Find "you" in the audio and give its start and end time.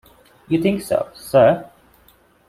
0.47-0.59